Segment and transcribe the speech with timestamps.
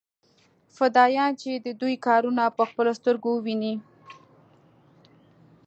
[0.75, 3.73] فدايان چې د دوى کارونه په خپلو سترګو وويني.